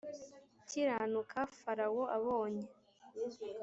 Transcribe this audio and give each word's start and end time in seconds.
Kiranuka 0.67 1.39
farawo 1.61 2.03
abonye 2.17 2.65